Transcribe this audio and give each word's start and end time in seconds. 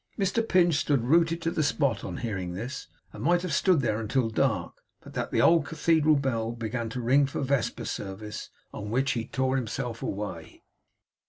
Mr 0.17 0.41
Pinch 0.41 0.73
stood 0.77 1.03
rooted 1.03 1.43
to 1.43 1.51
the 1.51 1.61
spot 1.61 2.03
on 2.03 2.17
hearing 2.17 2.53
this, 2.53 2.87
and 3.13 3.21
might 3.23 3.43
have 3.43 3.53
stood 3.53 3.81
there 3.81 3.99
until 3.99 4.31
dark, 4.31 4.81
but 5.01 5.13
that 5.13 5.29
the 5.29 5.43
old 5.43 5.63
cathedral 5.67 6.15
bell 6.15 6.53
began 6.53 6.89
to 6.89 6.99
ring 6.99 7.27
for 7.27 7.41
vesper 7.41 7.85
service, 7.85 8.49
on 8.73 8.89
which 8.89 9.11
he 9.11 9.27
tore 9.27 9.57
himself 9.57 10.01
away. 10.01 10.63